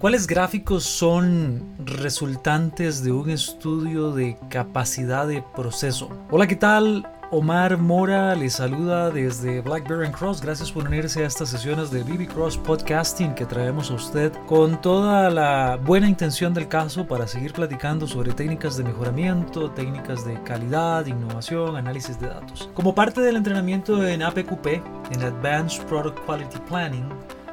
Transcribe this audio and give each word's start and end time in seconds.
¿Cuáles 0.00 0.26
gráficos 0.26 0.84
son 0.84 1.76
resultantes 1.84 3.04
de 3.04 3.12
un 3.12 3.28
estudio 3.28 4.12
de 4.12 4.38
capacidad 4.48 5.28
de 5.28 5.44
proceso? 5.54 6.08
Hola, 6.30 6.46
¿qué 6.46 6.56
tal? 6.56 7.06
Omar 7.30 7.76
Mora 7.76 8.34
les 8.34 8.54
saluda 8.54 9.10
desde 9.10 9.60
Blackberry 9.60 10.06
and 10.06 10.16
Cross. 10.16 10.40
Gracias 10.40 10.72
por 10.72 10.86
unirse 10.86 11.22
a 11.22 11.26
estas 11.26 11.50
sesiones 11.50 11.90
de 11.90 12.02
BB 12.02 12.28
Cross 12.28 12.56
Podcasting 12.56 13.34
que 13.34 13.44
traemos 13.44 13.90
a 13.90 13.94
usted 13.96 14.32
con 14.46 14.80
toda 14.80 15.28
la 15.28 15.76
buena 15.76 16.08
intención 16.08 16.54
del 16.54 16.66
caso 16.66 17.06
para 17.06 17.28
seguir 17.28 17.52
platicando 17.52 18.06
sobre 18.06 18.32
técnicas 18.32 18.78
de 18.78 18.84
mejoramiento, 18.84 19.70
técnicas 19.72 20.24
de 20.24 20.42
calidad, 20.44 21.04
innovación, 21.04 21.76
análisis 21.76 22.18
de 22.18 22.28
datos. 22.28 22.70
Como 22.72 22.94
parte 22.94 23.20
del 23.20 23.36
entrenamiento 23.36 24.02
en 24.08 24.22
APQP, 24.22 24.66
en 25.12 25.22
Advanced 25.22 25.84
Product 25.84 26.18
Quality 26.24 26.58
Planning, 26.70 27.06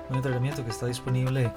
un 0.09 0.16
entrenamiento 0.16 0.64
que 0.64 0.71
está 0.71 0.86
disponible 0.86 1.52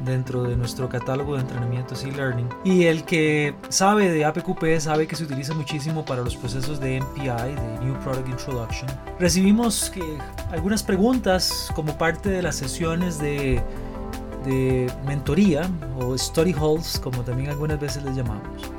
dentro 0.00 0.42
de 0.44 0.56
nuestro 0.56 0.88
catálogo 0.88 1.34
de 1.34 1.42
entrenamientos 1.42 2.04
e-learning. 2.04 2.48
Y 2.64 2.84
el 2.84 3.04
que 3.04 3.54
sabe 3.68 4.10
de 4.10 4.24
APQP 4.24 4.78
sabe 4.78 5.06
que 5.06 5.16
se 5.16 5.24
utiliza 5.24 5.54
muchísimo 5.54 6.04
para 6.04 6.22
los 6.22 6.36
procesos 6.36 6.80
de 6.80 6.96
NPI, 6.96 7.54
de 7.54 7.84
New 7.84 7.98
Product 8.00 8.28
Introduction. 8.28 8.90
Recibimos 9.18 9.90
que, 9.90 10.02
algunas 10.50 10.82
preguntas 10.82 11.70
como 11.74 11.96
parte 11.96 12.28
de 12.28 12.42
las 12.42 12.56
sesiones 12.56 13.18
de, 13.18 13.62
de 14.44 14.90
mentoría 15.06 15.68
o 15.98 16.16
study 16.16 16.52
halls, 16.52 17.00
como 17.00 17.22
también 17.22 17.50
algunas 17.50 17.80
veces 17.80 18.02
les 18.02 18.16
llamamos. 18.16 18.70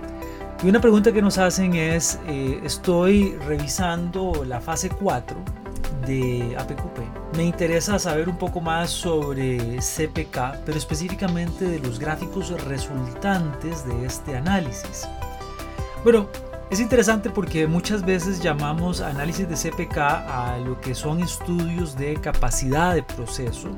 Y 0.64 0.70
una 0.70 0.80
pregunta 0.80 1.12
que 1.12 1.22
nos 1.22 1.38
hacen 1.38 1.76
es, 1.76 2.18
eh, 2.28 2.60
estoy 2.64 3.36
revisando 3.46 4.44
la 4.46 4.62
fase 4.62 4.90
4 4.90 5.38
de 6.08 6.56
APQP. 6.58 7.00
Me 7.36 7.44
interesa 7.44 8.00
saber 8.00 8.30
un 8.30 8.38
poco 8.38 8.62
más 8.62 8.90
sobre 8.90 9.58
CPK, 9.80 10.64
pero 10.66 10.78
específicamente 10.78 11.66
de 11.66 11.80
los 11.80 12.00
gráficos 12.00 12.50
resultantes 12.64 13.86
de 13.86 14.06
este 14.06 14.38
análisis. 14.38 15.06
Bueno, 16.04 16.30
es 16.70 16.80
interesante 16.80 17.30
porque 17.30 17.68
muchas 17.68 18.06
veces 18.06 18.42
llamamos 18.42 19.02
análisis 19.02 19.50
de 19.50 19.56
CPK 19.56 19.98
a 19.98 20.58
lo 20.66 20.80
que 20.80 20.96
son 20.96 21.22
estudios 21.22 21.98
de 21.98 22.16
capacidad 22.16 22.96
de 22.96 23.04
proceso 23.04 23.70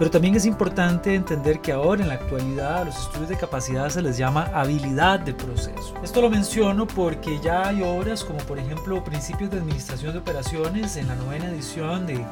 pero 0.00 0.10
también 0.10 0.34
es 0.34 0.46
importante 0.46 1.14
entender 1.14 1.60
que 1.60 1.72
ahora 1.72 2.00
en 2.00 2.08
la 2.08 2.14
actualidad 2.14 2.78
a 2.78 2.84
los 2.86 2.98
estudios 2.98 3.28
de 3.28 3.36
capacidad 3.36 3.90
se 3.90 4.00
les 4.00 4.16
llama 4.16 4.50
habilidad 4.54 5.20
de 5.20 5.34
proceso. 5.34 5.92
Esto 6.02 6.22
lo 6.22 6.30
menciono 6.30 6.86
porque 6.86 7.38
ya 7.40 7.68
hay 7.68 7.82
obras 7.82 8.24
como 8.24 8.38
por 8.38 8.58
ejemplo 8.58 9.04
Principios 9.04 9.50
de 9.50 9.58
Administración 9.58 10.14
de 10.14 10.20
Operaciones 10.20 10.96
en 10.96 11.06
la 11.06 11.16
novena 11.16 11.50
edición 11.50 12.06
de 12.06 12.24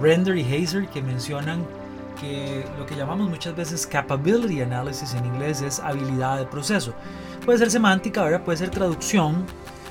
Render 0.00 0.36
y 0.36 0.42
Hazer 0.42 0.88
que 0.88 1.02
mencionan 1.02 1.64
que 2.20 2.64
lo 2.78 2.86
que 2.86 2.94
llamamos 2.94 3.28
muchas 3.28 3.56
veces 3.56 3.86
capability 3.86 4.60
analysis 4.60 5.14
en 5.14 5.24
inglés 5.26 5.60
es 5.60 5.80
habilidad 5.80 6.38
de 6.38 6.46
proceso. 6.46 6.94
Puede 7.44 7.58
ser 7.58 7.70
semántica, 7.70 8.22
ahora 8.22 8.44
puede 8.44 8.58
ser 8.58 8.70
traducción, 8.70 9.44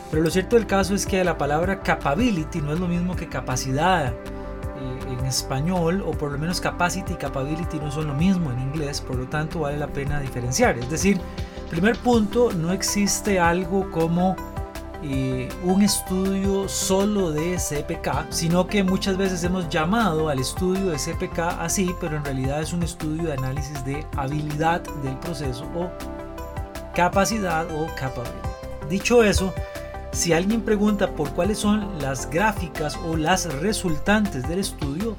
pero 0.10 0.24
lo 0.24 0.30
cierto 0.30 0.56
del 0.56 0.66
caso 0.66 0.96
es 0.96 1.06
que 1.06 1.24
la 1.24 1.38
palabra 1.38 1.82
capability 1.82 2.62
no 2.62 2.74
es 2.74 2.80
lo 2.80 2.88
mismo 2.88 3.16
que 3.16 3.28
capacidad 3.28 4.14
en 5.10 5.26
español, 5.26 6.04
o 6.06 6.12
por 6.12 6.32
lo 6.32 6.38
menos 6.38 6.60
capacity 6.62 7.14
y 7.14 7.16
capability 7.16 7.80
no 7.80 7.92
son 7.92 8.08
lo 8.08 8.14
mismo 8.14 8.52
en 8.52 8.60
inglés, 8.60 9.02
por 9.02 9.18
lo 9.18 9.28
tanto 9.28 9.60
vale 9.60 9.78
la 9.78 9.88
pena 9.88 10.20
diferenciar. 10.20 10.78
Es 10.78 10.90
decir, 10.90 11.20
primer 11.70 11.98
punto, 11.98 12.52
no 12.54 12.72
existe 12.72 13.40
algo 13.40 13.92
como 13.92 14.36
un 15.64 15.82
estudio 15.82 16.70
solo 16.70 17.32
de 17.32 17.58
CPK, 17.58 18.28
sino 18.30 18.68
que 18.68 18.84
muchas 18.84 19.18
veces 19.18 19.44
hemos 19.44 19.68
llamado 19.70 20.30
al 20.30 20.40
estudio 20.40 20.90
de 20.90 20.98
CPK 20.98 21.40
así, 21.60 21.94
pero 22.00 22.18
en 22.18 22.26
realidad 22.26 22.62
es 22.62 22.74
un 22.74 22.84
estudio 22.84 23.24
de 23.24 23.34
análisis 23.34 23.84
de 23.84 24.06
habilidad 24.16 24.82
del 25.04 25.18
proceso 25.18 25.66
o 25.76 25.90
capacidad 26.96 27.66
o 27.72 27.88
capability. 27.96 28.50
Dicho 28.90 29.24
eso, 29.24 29.54
si 30.12 30.34
alguien 30.34 30.62
pregunta 30.62 31.10
por 31.16 31.32
cuáles 31.32 31.58
son 31.58 32.00
las 32.00 32.30
gráficas 32.30 32.98
o 33.08 33.16
las 33.16 33.52
resultantes 33.61 34.48
del 34.48 34.60
estudio, 34.60 35.16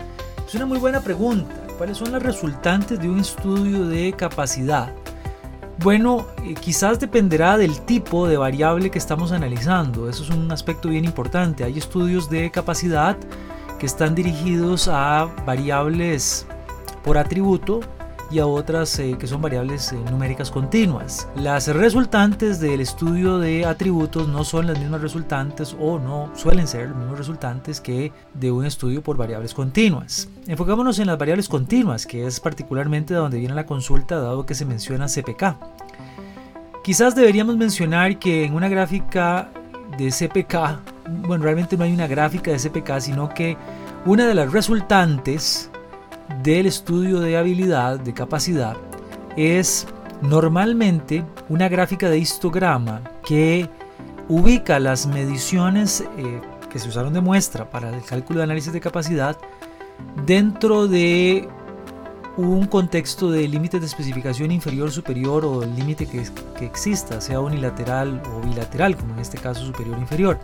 es 0.46 0.54
una 0.54 0.66
muy 0.66 0.78
buena 0.78 1.00
pregunta. 1.00 1.54
¿Cuáles 1.78 1.96
son 1.96 2.12
las 2.12 2.22
resultantes 2.22 3.00
de 3.00 3.08
un 3.08 3.20
estudio 3.20 3.86
de 3.86 4.12
capacidad? 4.12 4.92
Bueno, 5.82 6.28
eh, 6.44 6.54
quizás 6.54 7.00
dependerá 7.00 7.58
del 7.58 7.80
tipo 7.80 8.28
de 8.28 8.36
variable 8.36 8.88
que 8.90 8.98
estamos 8.98 9.32
analizando. 9.32 10.08
Eso 10.08 10.22
es 10.22 10.30
un 10.30 10.52
aspecto 10.52 10.88
bien 10.88 11.04
importante. 11.04 11.64
Hay 11.64 11.76
estudios 11.76 12.30
de 12.30 12.52
capacidad 12.52 13.16
que 13.80 13.86
están 13.86 14.14
dirigidos 14.14 14.86
a 14.86 15.24
variables 15.44 16.46
por 17.02 17.18
atributo 17.18 17.80
y 18.32 18.38
a 18.38 18.46
otras 18.46 18.98
eh, 18.98 19.16
que 19.18 19.26
son 19.26 19.42
variables 19.42 19.92
eh, 19.92 19.98
numéricas 20.10 20.50
continuas. 20.50 21.28
Las 21.36 21.68
resultantes 21.68 22.60
del 22.60 22.80
estudio 22.80 23.38
de 23.38 23.66
atributos 23.66 24.26
no 24.26 24.42
son 24.42 24.66
las 24.66 24.78
mismas 24.78 25.02
resultantes 25.02 25.76
o 25.78 25.98
no 25.98 26.30
suelen 26.34 26.66
ser 26.66 26.88
los 26.88 26.96
mismos 26.96 27.18
resultantes 27.18 27.80
que 27.80 28.10
de 28.32 28.50
un 28.50 28.64
estudio 28.64 29.02
por 29.02 29.18
variables 29.18 29.52
continuas. 29.52 30.28
Enfocémonos 30.46 30.98
en 30.98 31.08
las 31.08 31.18
variables 31.18 31.48
continuas, 31.48 32.06
que 32.06 32.26
es 32.26 32.40
particularmente 32.40 33.12
de 33.12 33.20
donde 33.20 33.38
viene 33.38 33.54
la 33.54 33.66
consulta 33.66 34.16
dado 34.16 34.46
que 34.46 34.54
se 34.54 34.64
menciona 34.64 35.06
CPK. 35.08 35.56
Quizás 36.82 37.14
deberíamos 37.14 37.56
mencionar 37.56 38.18
que 38.18 38.44
en 38.44 38.54
una 38.54 38.68
gráfica 38.68 39.50
de 39.98 40.10
CPK, 40.10 40.80
bueno, 41.26 41.44
realmente 41.44 41.76
no 41.76 41.84
hay 41.84 41.92
una 41.92 42.06
gráfica 42.06 42.50
de 42.50 42.58
CPK, 42.58 43.00
sino 43.00 43.28
que 43.28 43.58
una 44.06 44.26
de 44.26 44.34
las 44.34 44.50
resultantes 44.50 45.70
del 46.42 46.66
estudio 46.66 47.20
de 47.20 47.36
habilidad, 47.36 48.00
de 48.00 48.14
capacidad, 48.14 48.76
es 49.36 49.86
normalmente 50.20 51.24
una 51.48 51.68
gráfica 51.68 52.08
de 52.08 52.18
histograma 52.18 53.02
que 53.24 53.68
ubica 54.28 54.78
las 54.78 55.06
mediciones 55.06 56.04
eh, 56.16 56.40
que 56.70 56.78
se 56.78 56.88
usaron 56.88 57.12
de 57.12 57.20
muestra 57.20 57.70
para 57.70 57.94
el 57.94 58.02
cálculo 58.02 58.38
de 58.38 58.44
análisis 58.44 58.72
de 58.72 58.80
capacidad 58.80 59.36
dentro 60.24 60.88
de 60.88 61.48
un 62.36 62.66
contexto 62.66 63.30
de 63.30 63.46
límite 63.46 63.78
de 63.78 63.86
especificación 63.86 64.50
inferior, 64.50 64.90
superior 64.90 65.44
o 65.44 65.64
límite 65.64 66.06
que, 66.06 66.24
que 66.58 66.64
exista, 66.64 67.20
sea 67.20 67.40
unilateral 67.40 68.22
o 68.34 68.46
bilateral, 68.46 68.96
como 68.96 69.12
en 69.14 69.20
este 69.20 69.36
caso 69.36 69.64
superior 69.66 69.98
o 69.98 70.00
inferior. 70.00 70.40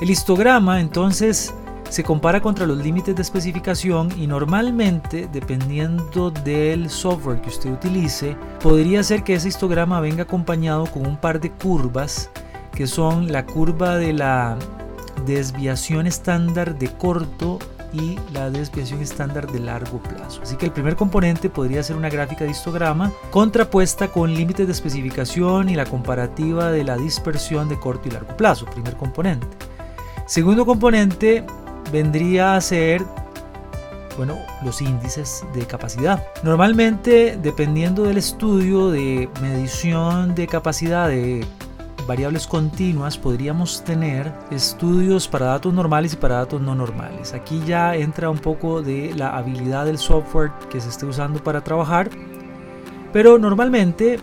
El 0.00 0.10
histograma 0.10 0.80
entonces 0.80 1.54
se 1.88 2.02
compara 2.02 2.40
contra 2.40 2.66
los 2.66 2.78
límites 2.78 3.14
de 3.14 3.22
especificación 3.22 4.08
y 4.18 4.26
normalmente, 4.26 5.28
dependiendo 5.32 6.30
del 6.30 6.90
software 6.90 7.40
que 7.40 7.48
usted 7.48 7.70
utilice, 7.70 8.36
podría 8.60 9.02
ser 9.02 9.22
que 9.22 9.34
ese 9.34 9.48
histograma 9.48 10.00
venga 10.00 10.24
acompañado 10.24 10.86
con 10.86 11.06
un 11.06 11.16
par 11.16 11.40
de 11.40 11.50
curvas 11.50 12.30
que 12.72 12.86
son 12.86 13.32
la 13.32 13.46
curva 13.46 13.96
de 13.96 14.12
la 14.12 14.58
desviación 15.24 16.06
estándar 16.06 16.78
de 16.78 16.88
corto 16.88 17.58
y 17.92 18.18
la 18.32 18.50
desviación 18.50 19.00
estándar 19.00 19.50
de 19.50 19.60
largo 19.60 19.98
plazo. 19.98 20.42
Así 20.42 20.56
que 20.56 20.66
el 20.66 20.72
primer 20.72 20.96
componente 20.96 21.48
podría 21.48 21.82
ser 21.82 21.96
una 21.96 22.10
gráfica 22.10 22.44
de 22.44 22.50
histograma 22.50 23.12
contrapuesta 23.30 24.08
con 24.08 24.34
límites 24.34 24.66
de 24.66 24.72
especificación 24.72 25.70
y 25.70 25.76
la 25.76 25.86
comparativa 25.86 26.70
de 26.70 26.84
la 26.84 26.96
dispersión 26.96 27.68
de 27.68 27.78
corto 27.78 28.08
y 28.08 28.10
largo 28.10 28.36
plazo, 28.36 28.66
primer 28.66 28.96
componente. 28.96 29.46
Segundo 30.26 30.66
componente 30.66 31.46
vendría 31.90 32.56
a 32.56 32.60
ser 32.60 33.02
bueno, 34.16 34.38
los 34.64 34.80
índices 34.80 35.44
de 35.54 35.66
capacidad. 35.66 36.26
Normalmente, 36.42 37.38
dependiendo 37.42 38.04
del 38.04 38.16
estudio 38.16 38.90
de 38.90 39.28
medición 39.42 40.34
de 40.34 40.46
capacidad 40.46 41.08
de 41.08 41.46
variables 42.06 42.46
continuas, 42.46 43.18
podríamos 43.18 43.84
tener 43.84 44.32
estudios 44.50 45.28
para 45.28 45.46
datos 45.46 45.74
normales 45.74 46.14
y 46.14 46.16
para 46.16 46.36
datos 46.36 46.60
no 46.60 46.74
normales. 46.74 47.34
Aquí 47.34 47.62
ya 47.66 47.94
entra 47.94 48.30
un 48.30 48.38
poco 48.38 48.80
de 48.80 49.12
la 49.14 49.36
habilidad 49.36 49.84
del 49.84 49.98
software 49.98 50.52
que 50.70 50.80
se 50.80 50.88
esté 50.88 51.04
usando 51.04 51.42
para 51.42 51.62
trabajar, 51.62 52.08
pero 53.12 53.38
normalmente, 53.38 54.20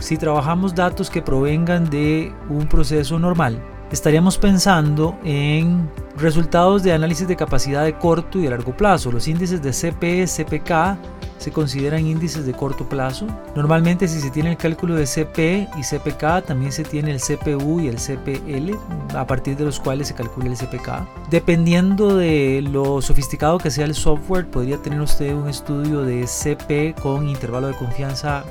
si 0.00 0.16
trabajamos 0.16 0.74
datos 0.74 1.08
que 1.08 1.22
provengan 1.22 1.88
de 1.88 2.32
un 2.48 2.68
proceso 2.68 3.18
normal, 3.18 3.62
estaríamos 3.90 4.38
pensando 4.38 5.18
en 5.24 5.88
resultados 6.16 6.82
de 6.82 6.92
análisis 6.92 7.26
de 7.26 7.36
capacidad 7.36 7.84
de 7.84 7.94
corto 7.98 8.38
y 8.38 8.42
de 8.42 8.50
largo 8.50 8.76
plazo. 8.76 9.10
Los 9.10 9.26
índices 9.28 9.62
de 9.62 9.72
CP, 9.72 10.26
CPK 10.26 10.98
se 11.38 11.50
consideran 11.50 12.06
índices 12.06 12.44
de 12.44 12.52
corto 12.52 12.86
plazo. 12.86 13.26
Normalmente 13.56 14.06
si 14.06 14.20
se 14.20 14.30
tiene 14.30 14.50
el 14.50 14.56
cálculo 14.58 14.94
de 14.94 15.06
CP 15.06 15.68
y 15.76 15.82
CPK, 15.82 16.44
también 16.46 16.70
se 16.70 16.84
tiene 16.84 17.10
el 17.10 17.20
CPU 17.20 17.80
y 17.80 17.88
el 17.88 17.96
CPL, 17.96 18.76
a 19.16 19.26
partir 19.26 19.56
de 19.56 19.64
los 19.64 19.80
cuales 19.80 20.08
se 20.08 20.14
calcula 20.14 20.48
el 20.48 20.56
CPK. 20.56 21.30
Dependiendo 21.30 22.16
de 22.16 22.62
lo 22.70 23.00
sofisticado 23.00 23.56
que 23.56 23.70
sea 23.70 23.86
el 23.86 23.94
software, 23.94 24.46
podría 24.48 24.76
tener 24.76 25.00
usted 25.00 25.34
un 25.34 25.48
estudio 25.48 26.02
de 26.02 26.26
CP 26.26 26.94
con 27.00 27.26
intervalo 27.26 27.68
de 27.68 27.74
confianza 27.74 28.44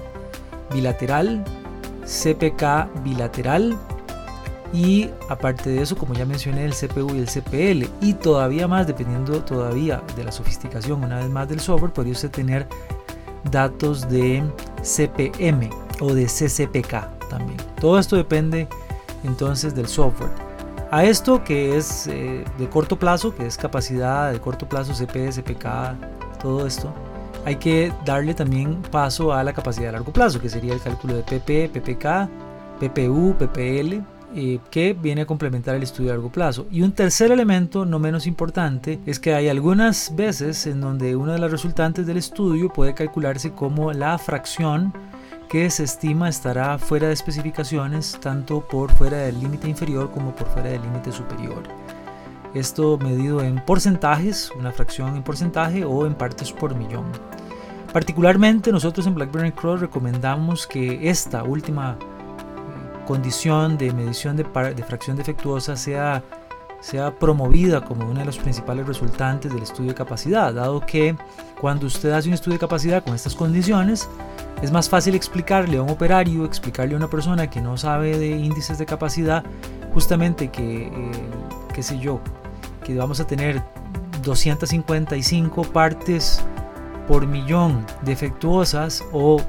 bilateral, 0.74 1.46
CPK 2.06 3.04
bilateral, 3.04 3.78
y 4.74 5.10
aparte 5.30 5.70
de 5.70 5.82
eso, 5.82 5.96
como 5.96 6.14
ya 6.14 6.26
mencioné, 6.26 6.66
el 6.66 6.74
CPU 6.74 7.16
y 7.16 7.20
el 7.20 7.28
CPL 7.28 7.90
y 8.02 8.14
todavía 8.14 8.68
más, 8.68 8.86
dependiendo 8.86 9.44
todavía 9.44 10.02
de 10.16 10.24
la 10.24 10.32
sofisticación, 10.32 11.04
una 11.04 11.18
vez 11.18 11.30
más 11.30 11.50
del 11.50 11.60
software, 11.60 11.92
podría 11.92 12.14
usted 12.14 12.30
tener 12.30 12.68
datos 13.52 14.08
de 14.10 14.44
CPM 14.84 15.70
o 16.00 16.14
de 16.14 16.26
CCPK 16.26 17.28
también. 17.30 17.58
Todo 17.80 17.98
esto 17.98 18.16
depende 18.16 18.68
entonces 19.24 19.74
del 19.74 19.88
software. 19.88 20.32
A 20.92 21.04
esto 21.04 21.44
que 21.44 21.78
es 21.78 22.08
eh, 22.08 22.44
de 22.58 22.70
corto 22.70 22.98
plazo, 22.98 23.36
que 23.36 23.46
es 23.46 23.58
capacidad 23.58 24.32
de 24.32 24.40
corto 24.40 24.68
plazo, 24.68 24.94
CP, 24.94 25.32
CPK, 25.32 26.40
todo 26.42 26.66
esto, 26.66 26.92
hay 27.46 27.58
que 27.58 27.94
darle 28.06 28.34
también 28.34 28.82
paso 28.92 29.32
a 29.34 29.44
la 29.44 29.54
capacidad 29.54 29.88
de 29.88 29.92
largo 29.94 30.12
plazo, 30.12 30.42
que 30.42 30.50
sería 30.50 30.74
el 30.74 30.82
cálculo 30.82 31.16
de 31.16 31.24
PP, 31.24 31.70
PPK, 31.70 32.28
PPU, 32.80 33.36
PPL, 33.38 34.02
eh, 34.36 34.60
que 34.70 34.94
viene 34.94 35.22
a 35.22 35.26
complementar 35.26 35.76
el 35.76 35.84
estudio 35.84 36.12
a 36.12 36.14
largo 36.14 36.32
plazo. 36.32 36.68
Y 36.72 36.82
un 36.82 36.92
tercer 36.92 37.32
elemento, 37.32 37.86
no 37.86 38.00
menos 38.00 38.28
importante, 38.28 39.00
es 39.06 39.20
que 39.20 39.34
hay 39.34 39.50
algunas 39.50 40.16
veces 40.16 40.68
en 40.68 40.82
donde 40.82 41.16
una 41.16 41.34
de 41.34 41.40
las 41.40 41.52
resultantes 41.52 42.06
del 42.06 42.18
estudio 42.18 42.70
puede 42.70 42.94
calcularse 42.94 43.52
como 43.52 43.92
la 43.92 44.18
fracción 44.18 44.94
que 45.50 45.68
se 45.72 45.84
estima 45.84 46.30
estará 46.30 46.78
fuera 46.78 47.08
de 47.08 47.14
especificaciones 47.14 48.20
tanto 48.22 48.62
por 48.68 48.92
fuera 48.92 49.18
del 49.18 49.40
límite 49.40 49.68
inferior 49.68 50.12
como 50.12 50.36
por 50.36 50.48
fuera 50.48 50.70
del 50.70 50.84
límite 50.84 51.12
superior. 51.12 51.64
Esto 52.54 53.00
medido 53.00 53.42
en 53.42 53.64
porcentajes, 53.66 54.52
una 54.58 54.72
fracción 54.72 55.16
en 55.16 55.24
porcentaje 55.24 55.84
o 55.86 56.06
en 56.06 56.14
partes 56.14 56.52
por 56.52 56.76
millón. 56.76 57.06
Particularmente 57.92 58.72
nosotros 58.72 59.08
en 59.08 59.16
BlackBerry 59.16 59.52
Cross 59.52 59.82
recomendamos 59.82 60.68
que 60.68 61.10
esta 61.10 61.44
última 61.44 61.98
condición 63.10 63.76
de 63.76 63.92
medición 63.92 64.38
de, 64.38 64.44
de 64.44 64.84
fracción 64.84 65.18
defectuosa 65.18 65.76
sea, 65.76 66.24
sea 66.80 67.18
promovida 67.18 67.84
como 67.84 68.06
uno 68.08 68.20
de 68.20 68.26
los 68.28 68.38
principales 68.38 68.86
resultantes 68.86 69.52
del 69.52 69.64
estudio 69.64 69.90
de 69.90 69.96
capacidad, 69.96 70.54
dado 70.54 70.86
que 70.86 71.16
cuando 71.60 71.88
usted 71.88 72.12
hace 72.12 72.28
un 72.28 72.36
estudio 72.36 72.58
de 72.58 72.60
capacidad 72.60 73.04
con 73.04 73.16
estas 73.16 73.34
condiciones, 73.34 74.08
es 74.62 74.72
más 74.72 74.88
fácil 74.88 75.16
explicarle 75.16 75.78
a 75.78 75.82
un 75.82 75.90
operario, 75.90 76.46
explicarle 76.46 76.94
a 76.94 76.98
una 76.98 77.10
persona 77.10 77.50
que 77.50 77.60
no 77.62 77.78
sabe 77.78 78.16
de 78.16 78.30
índices 78.30 78.78
de 78.78 78.86
capacidad, 78.86 79.44
justamente 79.92 80.50
que, 80.50 80.86
eh, 80.86 81.12
qué 81.74 81.82
sé 81.82 81.98
yo, 81.98 82.22
que 82.84 82.94
vamos 82.94 83.20
a 83.20 83.26
tener 83.26 83.64
255 84.22 85.64
partes 85.64 86.44
por 87.08 87.26
millón 87.26 87.88
defectuosas 88.04 89.04
o 89.12 89.42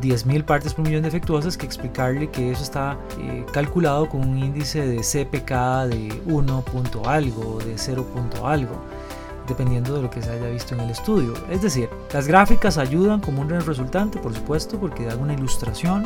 10.000 0.00 0.44
partes 0.44 0.74
por 0.74 0.86
millón 0.86 1.02
defectuosas 1.02 1.56
que 1.56 1.66
explicarle 1.66 2.30
que 2.30 2.50
eso 2.50 2.62
está 2.62 2.98
eh, 3.18 3.44
calculado 3.52 4.08
con 4.08 4.20
un 4.28 4.38
índice 4.38 4.86
de 4.86 4.98
CPK 4.98 5.50
de 5.88 6.22
1 6.26 6.60
punto 6.62 7.08
algo, 7.08 7.58
de 7.58 7.76
0 7.76 8.06
punto 8.12 8.46
algo, 8.46 8.76
dependiendo 9.48 9.94
de 9.94 10.02
lo 10.02 10.10
que 10.10 10.22
se 10.22 10.30
haya 10.30 10.48
visto 10.48 10.74
en 10.74 10.80
el 10.80 10.90
estudio. 10.90 11.34
Es 11.50 11.62
decir, 11.62 11.88
las 12.12 12.26
gráficas 12.26 12.78
ayudan 12.78 13.20
como 13.20 13.42
un 13.42 13.48
resultante, 13.48 14.18
por 14.18 14.34
supuesto, 14.34 14.78
porque 14.78 15.04
dan 15.04 15.20
una 15.20 15.34
ilustración. 15.34 16.04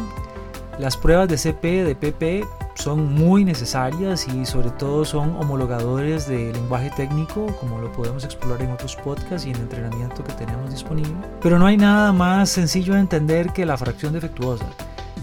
Las 0.79 0.97
pruebas 0.97 1.29
de 1.29 1.37
CP, 1.37 1.85
de 1.85 1.95
PP 1.95 2.47
son 2.81 3.13
muy 3.15 3.45
necesarias 3.45 4.27
y 4.27 4.47
sobre 4.47 4.71
todo 4.71 5.05
son 5.05 5.37
homologadores 5.37 6.27
de 6.27 6.51
lenguaje 6.53 6.91
técnico, 6.97 7.47
como 7.61 7.79
lo 7.79 7.93
podemos 7.93 8.25
explorar 8.25 8.63
en 8.63 8.71
otros 8.73 8.97
podcasts 8.97 9.47
y 9.47 9.51
en 9.51 9.57
el 9.57 9.63
entrenamiento 9.63 10.25
que 10.25 10.33
tenemos 10.33 10.71
disponible. 10.71 11.13
Pero 11.43 11.59
no 11.59 11.67
hay 11.67 11.77
nada 11.77 12.11
más 12.13 12.49
sencillo 12.49 12.95
de 12.95 13.01
entender 13.01 13.53
que 13.53 13.67
la 13.67 13.77
fracción 13.77 14.15
defectuosa. 14.15 14.65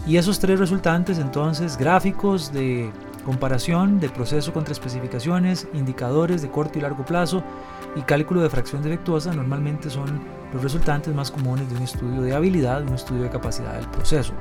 Y 0.06 0.18
esos 0.18 0.40
tres 0.40 0.60
resultantes 0.60 1.18
entonces, 1.18 1.78
gráficos 1.78 2.54
de 2.54 2.92
comparación 3.28 4.00
de 4.00 4.08
proceso 4.08 4.54
contra 4.54 4.72
especificaciones, 4.72 5.68
indicadores 5.74 6.42
de 6.42 6.50
corto 6.50 6.80
y 6.80 6.82
largo 6.82 7.04
plazo 7.04 7.44
y 7.98 8.02
cálculo 8.04 8.42
de 8.42 8.50
fracción 8.50 8.82
defectuosa 8.82 9.34
normalmente 9.34 9.90
son 9.90 10.22
los 10.54 10.64
resultantes 10.64 11.14
más 11.14 11.30
comunes 11.30 11.70
de 11.70 11.76
un 11.76 11.84
estudio 11.84 12.22
de 12.22 12.34
habilidad, 12.34 12.84
un 12.84 12.94
estudio 12.94 13.24
de 13.24 13.30
capacidad 13.30 13.74
del 13.74 13.90
proceso. 13.90 14.32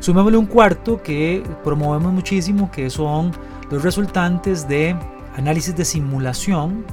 Sumémosle 0.00 0.36
un 0.36 0.44
cuarto 0.44 1.02
que 1.02 1.42
promovemos 1.64 2.12
muchísimo, 2.12 2.70
que 2.70 2.90
son 2.90 3.32
los 3.70 3.82
resultantes 3.82 4.68
de 4.68 4.94
análisis 5.34 5.74
de 5.74 5.86
simulación, 5.86 6.84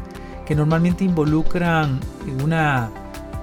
que 0.45 0.55
normalmente 0.55 1.03
involucran 1.03 1.99
una 2.45 2.89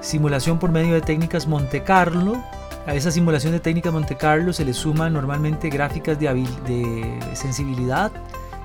simulación 0.00 0.58
por 0.58 0.72
medio 0.72 0.94
de 0.94 1.02
técnicas 1.02 1.46
Monte 1.46 1.82
Carlo. 1.82 2.42
A 2.86 2.94
esa 2.94 3.10
simulación 3.10 3.52
de 3.52 3.60
técnicas 3.60 3.92
Monte 3.92 4.16
Carlo 4.16 4.52
se 4.52 4.64
le 4.64 4.74
suman 4.74 5.12
normalmente 5.12 5.70
gráficas 5.70 6.18
de, 6.18 6.26
de 6.66 7.36
sensibilidad, 7.36 8.10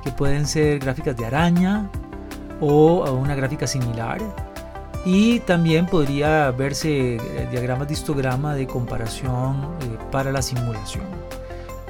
que 0.03 0.11
pueden 0.11 0.47
ser 0.47 0.79
gráficas 0.79 1.15
de 1.15 1.25
araña 1.25 1.89
o 2.59 3.11
una 3.11 3.35
gráfica 3.35 3.67
similar 3.67 4.19
y 5.05 5.39
también 5.41 5.85
podría 5.85 6.51
verse 6.51 7.15
eh, 7.15 7.47
diagramas 7.49 7.87
de 7.87 7.93
histograma 7.93 8.55
de 8.55 8.67
comparación 8.67 9.75
eh, 9.81 9.97
para 10.11 10.33
la 10.33 10.41
simulación. 10.41 11.05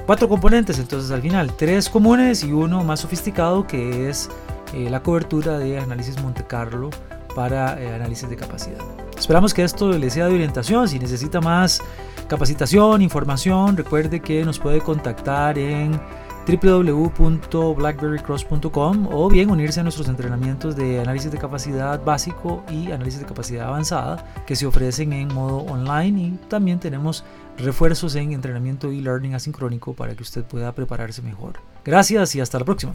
Cuatro 0.06 0.28
componentes 0.28 0.78
entonces 0.78 1.10
al 1.10 1.20
final, 1.20 1.52
tres 1.56 1.88
comunes 1.88 2.44
y 2.44 2.52
uno 2.52 2.84
más 2.84 3.00
sofisticado 3.00 3.66
que 3.66 4.08
es 4.08 4.30
eh, 4.72 4.88
la 4.88 5.02
cobertura 5.02 5.58
de 5.58 5.78
análisis 5.78 6.20
Monte 6.22 6.44
Carlo 6.46 6.90
para 7.34 7.72
análisis 7.72 8.28
de 8.28 8.36
capacidad. 8.36 9.07
Esperamos 9.28 9.52
que 9.52 9.62
esto 9.62 9.90
le 9.90 10.08
sea 10.08 10.26
de 10.26 10.36
orientación. 10.36 10.88
Si 10.88 10.98
necesita 10.98 11.42
más 11.42 11.82
capacitación, 12.28 13.02
información, 13.02 13.76
recuerde 13.76 14.20
que 14.20 14.42
nos 14.42 14.58
puede 14.58 14.80
contactar 14.80 15.58
en 15.58 16.00
www.blackberrycross.com 16.46 19.08
o 19.12 19.28
bien 19.28 19.50
unirse 19.50 19.80
a 19.80 19.82
nuestros 19.82 20.08
entrenamientos 20.08 20.76
de 20.76 21.00
análisis 21.00 21.30
de 21.30 21.36
capacidad 21.36 22.02
básico 22.02 22.64
y 22.70 22.90
análisis 22.90 23.20
de 23.20 23.26
capacidad 23.26 23.68
avanzada 23.68 24.24
que 24.46 24.56
se 24.56 24.64
ofrecen 24.64 25.12
en 25.12 25.28
modo 25.34 25.58
online 25.58 26.22
y 26.22 26.30
también 26.48 26.80
tenemos 26.80 27.22
refuerzos 27.58 28.14
en 28.14 28.32
entrenamiento 28.32 28.90
y 28.92 29.02
learning 29.02 29.34
asincrónico 29.34 29.92
para 29.92 30.14
que 30.14 30.22
usted 30.22 30.42
pueda 30.42 30.72
prepararse 30.72 31.20
mejor. 31.20 31.60
Gracias 31.84 32.34
y 32.34 32.40
hasta 32.40 32.58
la 32.58 32.64
próxima. 32.64 32.94